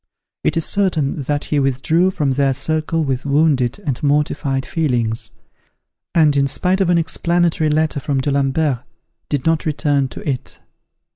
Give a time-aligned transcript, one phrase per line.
[0.43, 5.29] It is certain that he withdrew from their circle with wounded and mortified feelings,
[6.15, 8.79] and, in spite of an explanatory letter from D'Alembert,
[9.29, 10.57] did not return to it.